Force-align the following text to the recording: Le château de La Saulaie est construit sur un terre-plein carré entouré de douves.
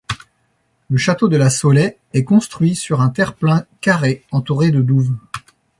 Le 0.89 0.97
château 0.97 1.27
de 1.27 1.37
La 1.37 1.51
Saulaie 1.51 1.99
est 2.15 2.23
construit 2.23 2.73
sur 2.75 3.01
un 3.01 3.09
terre-plein 3.09 3.67
carré 3.81 4.23
entouré 4.31 4.71
de 4.71 4.81
douves. 4.81 5.13